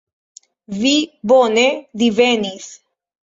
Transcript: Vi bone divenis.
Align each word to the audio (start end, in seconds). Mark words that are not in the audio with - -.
Vi 0.77 0.93
bone 1.33 1.67
divenis. 2.05 2.67